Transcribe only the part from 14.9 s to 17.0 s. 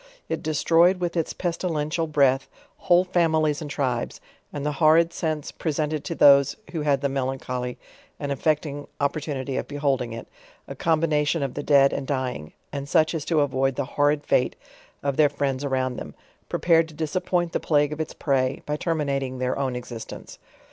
of their friends around them, prepared to